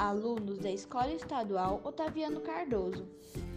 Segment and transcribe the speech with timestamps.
[0.00, 3.06] alunos da Escola Estadual Otaviano Cardoso,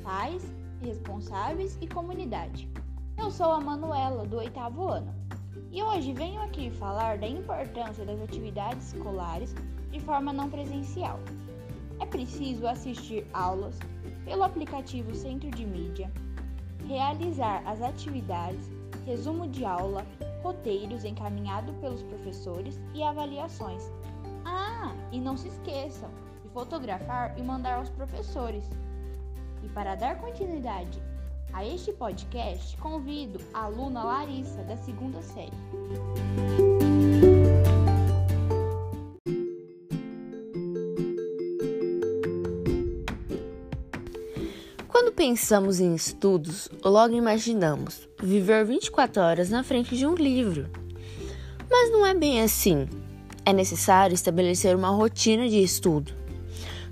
[0.04, 0.44] pais,
[0.81, 2.70] responsáveis e comunidade.
[3.18, 5.16] Eu sou a Manuela, do oitavo ano,
[5.71, 9.56] e hoje venho aqui falar da importância das atividades escolares
[9.90, 11.17] de forma não presencial.
[12.02, 13.80] É preciso assistir aulas
[14.25, 16.12] pelo aplicativo Centro de Mídia,
[16.85, 18.70] realizar as atividades,
[19.05, 20.05] resumo de aula,
[20.41, 23.89] roteiros encaminhados pelos professores e avaliações.
[24.44, 26.12] Ah, e não se esqueçam
[26.53, 28.63] fotografar e mandar aos professores.
[29.63, 31.02] E para dar continuidade
[31.52, 35.52] a este podcast, convido a aluna Larissa, da segunda série.
[44.88, 50.70] Quando pensamos em estudos, logo imaginamos viver 24 horas na frente de um livro.
[51.70, 52.88] Mas não é bem assim.
[53.45, 56.13] É necessário estabelecer uma rotina de estudo.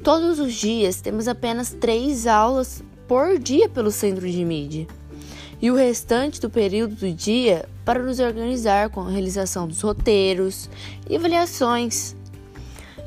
[0.03, 4.87] Todos os dias temos apenas três aulas por dia pelo centro de mídia
[5.61, 10.67] e o restante do período do dia para nos organizar com a realização dos roteiros
[11.07, 12.15] e avaliações.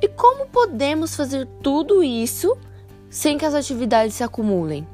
[0.00, 2.56] E como podemos fazer tudo isso
[3.10, 4.86] sem que as atividades se acumulem.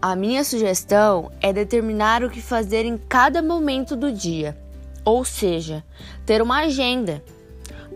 [0.00, 4.56] A minha sugestão é determinar o que fazer em cada momento do dia,
[5.04, 5.84] ou seja,
[6.24, 7.22] ter uma agenda.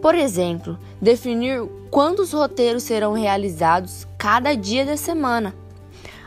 [0.01, 5.55] Por exemplo, definir quantos roteiros serão realizados cada dia da semana.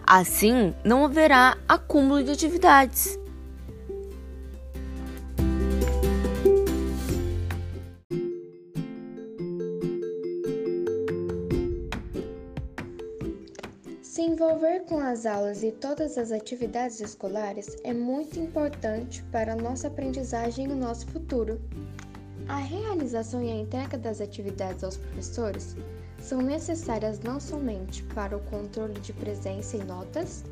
[0.06, 3.20] Assim, não haverá acúmulo de atividades.
[14.02, 19.56] Se envolver com as aulas e todas as atividades escolares é muito importante para a
[19.56, 21.62] nossa aprendizagem e o nosso futuro.
[22.50, 25.78] A realização e a entrega das atividades aos professores
[26.20, 30.44] são necessárias não somente para o controle de presença e notas,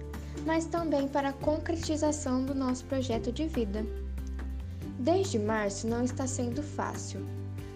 [0.45, 3.83] mas também para a concretização do nosso projeto de vida.
[4.99, 7.25] Desde março não está sendo fácil,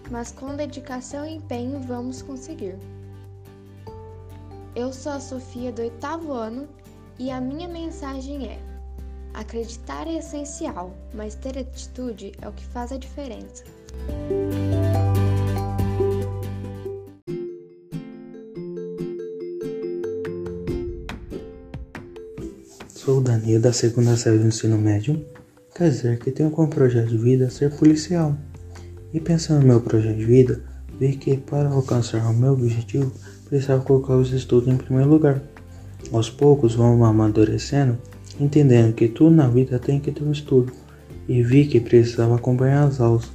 [0.08, 2.78] mas com dedicação e empenho vamos conseguir.
[4.76, 6.68] Eu sou a Sofia do oitavo ano
[7.18, 8.71] e a minha mensagem é:
[9.34, 13.64] acreditar é essencial, mas ter atitude é o que faz a diferença.
[22.88, 25.24] Sou Danilo da segunda série do ensino médio.
[25.74, 28.36] Quer dizer que tenho como projeto de vida ser policial.
[29.12, 30.62] E pensando no meu projeto de vida,
[31.00, 33.12] vi que para alcançar o meu objetivo
[33.46, 35.42] precisava colocar os estudos em primeiro lugar.
[36.12, 37.98] Aos poucos vamos amadurecendo,
[38.42, 40.72] entendendo que tudo na vida tem que ter um estudo.
[41.28, 43.30] E vi que precisava acompanhar as aulas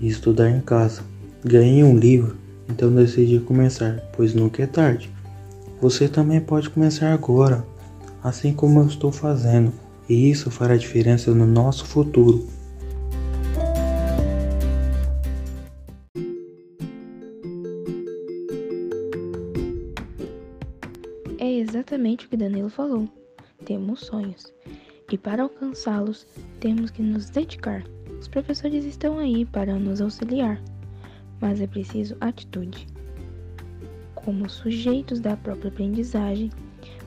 [0.00, 1.02] e estudar em casa.
[1.44, 2.36] Ganhei um livro,
[2.68, 5.10] então decidi começar, pois nunca é tarde.
[5.80, 7.64] Você também pode começar agora,
[8.22, 9.72] assim como eu estou fazendo,
[10.08, 12.46] e isso fará diferença no nosso futuro.
[21.38, 23.08] É exatamente o que Danilo falou.
[23.68, 24.50] Temos sonhos.
[25.12, 26.26] E para alcançá-los,
[26.58, 27.84] temos que nos dedicar.
[28.18, 30.58] Os professores estão aí para nos auxiliar,
[31.38, 32.86] mas é preciso atitude.
[34.14, 36.50] Como sujeitos da própria aprendizagem,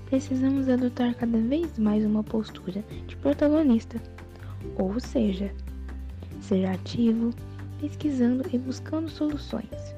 [0.06, 4.00] precisamos adotar cada vez mais uma postura de protagonista,
[4.78, 5.52] ou seja,
[6.42, 7.32] ser ativo,
[7.80, 9.96] pesquisando e buscando soluções.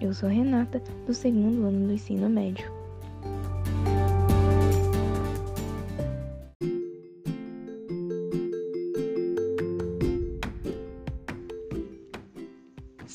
[0.00, 2.77] Eu sou Renata, do segundo ano do ensino médio.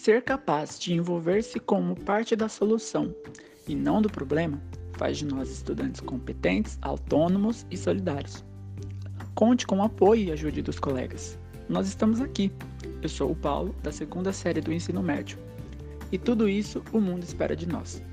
[0.04, 3.16] Ser capaz de envolver-se como parte da solução
[3.66, 4.62] e não do problema
[4.98, 8.44] faz de nós estudantes competentes, autônomos e solidários.
[9.34, 11.40] Conte com o apoio e ajude dos colegas.
[11.70, 12.52] Nós estamos aqui.
[13.02, 15.38] Eu sou o Paulo, da segunda série do ensino médio.
[16.12, 18.04] E tudo isso o mundo espera de nós.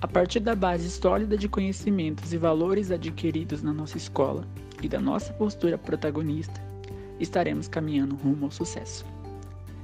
[0.00, 4.44] A partir da base sólida de conhecimentos e valores adquiridos na nossa escola
[4.82, 6.60] e da nossa postura protagonista,
[7.20, 9.13] estaremos caminhando rumo ao sucesso.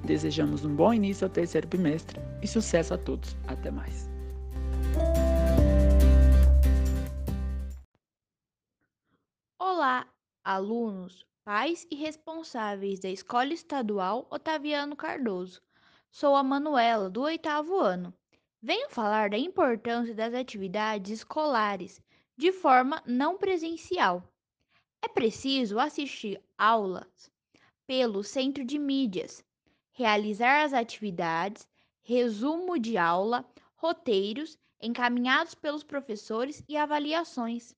[0.04, 3.36] Desejamos um bom início ao terceiro bimestre e sucesso a todos.
[3.46, 4.08] Até mais.
[9.58, 10.06] Olá,
[10.42, 15.62] alunos, pais e responsáveis da Escola Estadual Otaviano Cardoso.
[16.10, 18.12] Sou a Manuela, do oitavo ano.
[18.62, 22.02] Venho falar da importância das atividades escolares
[22.36, 24.22] de forma não presencial.
[25.02, 27.30] É preciso assistir aulas
[27.86, 29.44] pelo Centro de Mídias,
[29.92, 31.66] realizar as atividades,
[32.02, 33.44] resumo de aula,
[33.74, 37.74] roteiros encaminhados pelos professores e avaliações.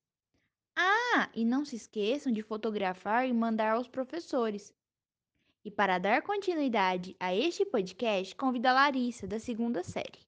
[0.74, 4.72] Ah, e não se esqueçam de fotografar e mandar aos professores.
[5.64, 10.20] E para dar continuidade a este podcast, convido a Larissa, da segunda série.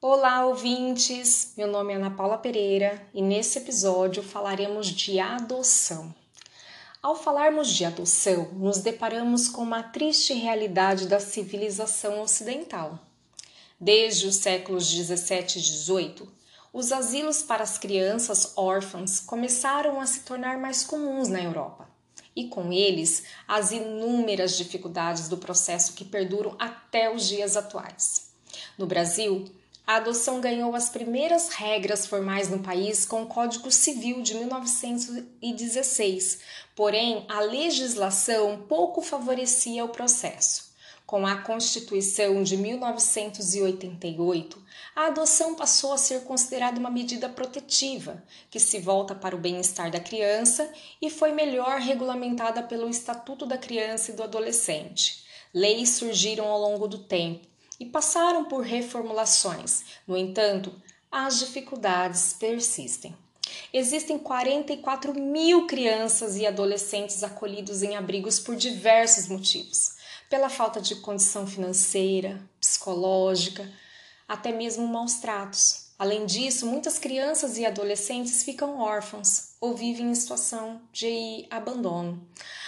[0.00, 1.54] Olá, ouvintes!
[1.56, 6.12] Meu nome é Ana Paula Pereira e nesse episódio falaremos de adoção.
[7.02, 12.96] Ao falarmos de adoção, nos deparamos com uma triste realidade da civilização ocidental.
[13.80, 16.32] Desde os séculos 17 e 18,
[16.72, 21.90] os asilos para as crianças órfãs começaram a se tornar mais comuns na Europa,
[22.36, 28.30] e com eles as inúmeras dificuldades do processo que perduram até os dias atuais.
[28.78, 29.50] No Brasil,
[29.86, 36.38] a adoção ganhou as primeiras regras formais no país com o Código Civil de 1916,
[36.76, 40.70] porém a legislação pouco favorecia o processo.
[41.04, 44.62] Com a Constituição de 1988,
[44.94, 49.90] a adoção passou a ser considerada uma medida protetiva, que se volta para o bem-estar
[49.90, 55.22] da criança e foi melhor regulamentada pelo Estatuto da Criança e do Adolescente.
[55.52, 57.51] Leis surgiram ao longo do tempo
[57.82, 59.82] e passaram por reformulações.
[60.06, 60.72] No entanto,
[61.10, 63.12] as dificuldades persistem.
[63.72, 69.96] Existem 44 mil crianças e adolescentes acolhidos em abrigos por diversos motivos.
[70.30, 73.68] Pela falta de condição financeira, psicológica,
[74.28, 75.88] até mesmo maus tratos.
[75.98, 82.20] Além disso, muitas crianças e adolescentes ficam órfãos ou vivem em situação de abandono.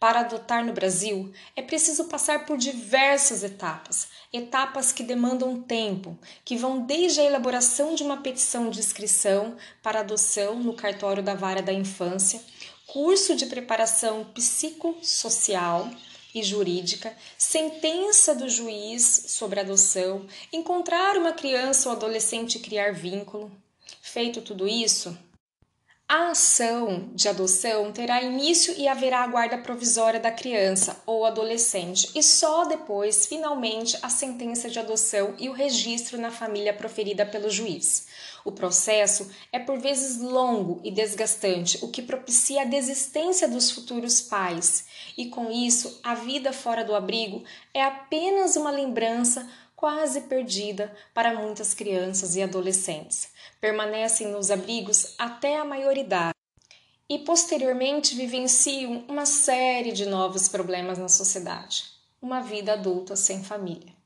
[0.00, 6.56] Para adotar no Brasil, é preciso passar por diversas etapas, etapas que demandam tempo, que
[6.56, 11.60] vão desde a elaboração de uma petição de inscrição para adoção no cartório da vara
[11.60, 12.40] da infância,
[12.86, 15.90] curso de preparação psicossocial,
[16.34, 23.50] e jurídica, sentença do juiz sobre adoção, encontrar uma criança ou adolescente e criar vínculo.
[24.00, 25.16] Feito tudo isso,
[26.12, 32.10] a ação de adoção terá início e haverá a guarda provisória da criança ou adolescente
[32.16, 37.48] e só depois, finalmente, a sentença de adoção e o registro na família proferida pelo
[37.48, 38.08] juiz.
[38.44, 44.20] O processo é por vezes longo e desgastante, o que propicia a desistência dos futuros
[44.20, 44.86] pais,
[45.16, 49.48] e com isso, a vida fora do abrigo é apenas uma lembrança
[49.80, 53.30] quase perdida para muitas crianças e adolescentes.
[53.58, 56.34] Permanecem nos abrigos até a maioridade
[57.08, 61.84] e posteriormente vivenciam uma série de novos problemas na sociedade.
[62.20, 63.99] Uma vida adulta sem família.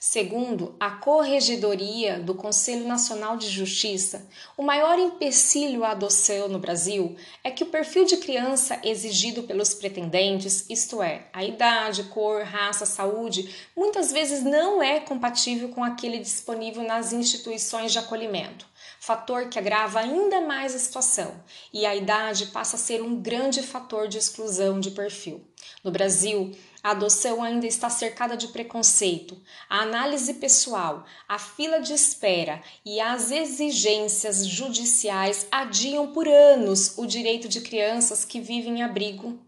[0.00, 7.16] Segundo a Corregedoria do Conselho Nacional de Justiça, o maior empecilho à adoção no Brasil
[7.42, 12.86] é que o perfil de criança exigido pelos pretendentes, isto é, a idade, cor, raça,
[12.86, 18.68] saúde, muitas vezes não é compatível com aquele disponível nas instituições de acolhimento
[19.00, 21.42] fator que agrava ainda mais a situação,
[21.72, 25.44] e a idade passa a ser um grande fator de exclusão de perfil.
[25.82, 31.92] No Brasil, a adoção ainda está cercada de preconceito, a análise pessoal, a fila de
[31.92, 38.82] espera e as exigências judiciais adiam por anos o direito de crianças que vivem em
[38.82, 39.38] abrigo,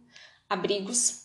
[0.49, 1.19] abrigos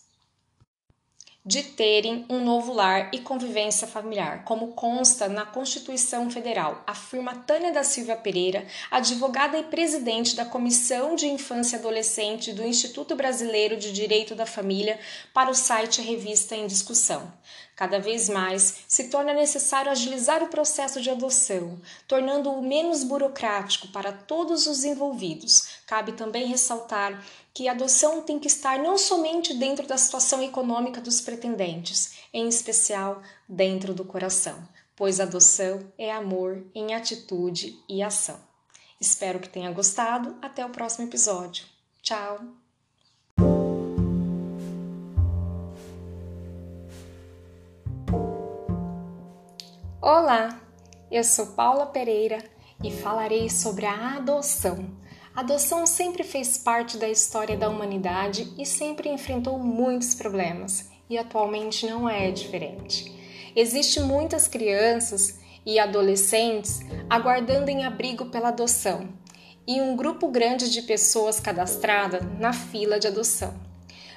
[1.45, 7.71] de terem um novo lar e convivência familiar, como consta na Constituição Federal, afirma Tânia
[7.71, 13.77] da Silva Pereira, advogada e presidente da Comissão de Infância e Adolescente do Instituto Brasileiro
[13.77, 14.99] de Direito da Família,
[15.31, 17.31] para o site Revista em Discussão.
[17.75, 24.13] Cada vez mais se torna necessário agilizar o processo de adoção, tornando-o menos burocrático para
[24.13, 25.75] todos os envolvidos.
[25.86, 27.24] Cabe também ressaltar
[27.54, 32.48] que a adoção tem que estar não somente dentro da situação econômica dos pretendentes, em
[32.48, 38.39] especial dentro do coração, pois adoção é amor em atitude e ação.
[39.00, 40.36] Espero que tenha gostado.
[40.42, 41.65] Até o próximo episódio.
[42.01, 42.39] Tchau!
[50.01, 50.60] Olá,
[51.12, 52.44] eu sou Paula Pereira
[52.84, 55.04] e falarei sobre a adoção
[55.36, 61.18] A adoção sempre fez parte da história da humanidade e sempre enfrentou muitos problemas, e
[61.18, 63.13] atualmente não é diferente.
[63.54, 69.10] Existem muitas crianças e adolescentes aguardando em abrigo pela adoção
[69.68, 73.54] e um grupo grande de pessoas cadastradas na fila de adoção.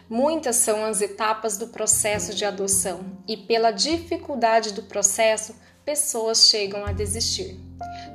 [0.09, 6.87] Muitas são as etapas do processo de adoção e, pela dificuldade do processo, pessoas chegam
[6.87, 7.59] a desistir.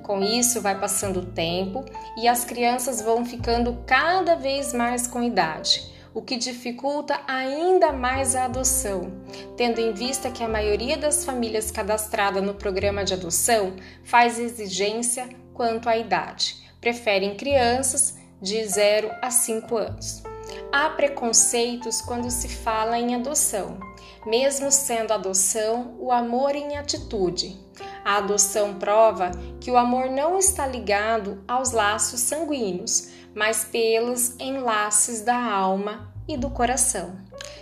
[0.04, 1.84] Com isso, vai passando o tempo
[2.18, 8.36] e as crianças vão ficando cada vez mais com idade o que dificulta ainda mais
[8.36, 9.12] a adoção,
[9.58, 15.28] tendo em vista que a maioria das famílias cadastradas no programa de adoção faz exigência
[15.54, 20.24] quanto à idade, preferem crianças de 0 a 5 anos.
[20.72, 23.80] Há preconceitos quando se fala em adoção,
[24.26, 27.58] mesmo sendo adoção o amor em atitude.
[28.04, 29.32] A adoção prova
[29.62, 36.36] que o amor não está ligado aos laços sanguíneos, mas pelos enlaces da alma e
[36.36, 37.16] do coração.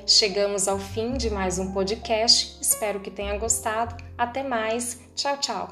[0.06, 2.58] Chegamos ao fim de mais um podcast.
[2.60, 3.96] Espero que tenha gostado.
[4.18, 5.00] Até mais.
[5.16, 5.70] Tchau, tchau.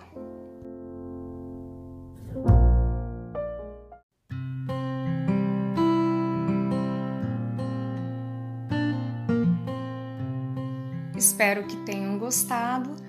[11.18, 13.09] Espero que tenham gostado.